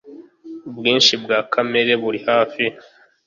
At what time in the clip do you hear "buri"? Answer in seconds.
2.01-2.19